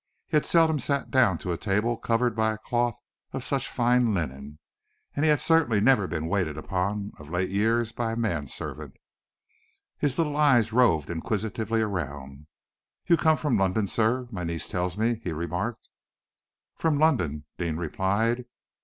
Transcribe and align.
He 0.25 0.35
had 0.35 0.47
seldom 0.47 0.79
sat 0.79 1.11
down 1.11 1.37
to 1.37 1.51
a 1.51 1.57
table 1.59 1.95
covered 1.95 2.35
by 2.35 2.51
a 2.53 2.57
cloth 2.57 2.99
of 3.33 3.43
such 3.43 3.69
fine 3.69 4.15
linen, 4.15 4.57
and 5.15 5.23
he 5.23 5.29
had 5.29 5.39
certainly 5.39 5.79
never 5.79 6.07
been 6.07 6.25
waited 6.25 6.57
upon, 6.57 7.11
of 7.19 7.29
late 7.29 7.51
years, 7.51 7.91
by 7.91 8.13
a 8.13 8.15
man 8.15 8.47
servant. 8.47 8.95
His 9.99 10.17
little 10.17 10.35
eyes 10.37 10.73
roved 10.73 11.11
inquisitively 11.11 11.81
around. 11.81 12.47
"You 13.05 13.15
come 13.15 13.37
from 13.37 13.59
London, 13.59 13.87
sir, 13.87 14.27
my 14.31 14.43
niece 14.43 14.67
tells 14.67 14.97
me," 14.97 15.21
he 15.23 15.33
remarked. 15.33 15.87
"From 16.73 16.97
London," 16.97 17.45
Deane 17.59 17.77
replied. 17.77 18.45